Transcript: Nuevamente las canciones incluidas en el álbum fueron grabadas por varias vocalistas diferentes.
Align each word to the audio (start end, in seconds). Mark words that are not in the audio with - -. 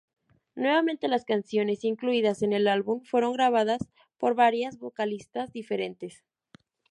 Nuevamente 0.55 1.07
las 1.07 1.25
canciones 1.25 1.83
incluidas 1.83 2.41
en 2.41 2.53
el 2.53 2.67
álbum 2.67 3.03
fueron 3.03 3.33
grabadas 3.33 3.87
por 4.17 4.33
varias 4.33 4.79
vocalistas 4.79 5.53
diferentes. 5.53 6.23